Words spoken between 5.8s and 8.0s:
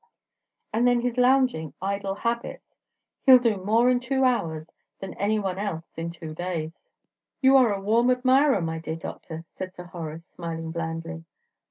in two days." "You are a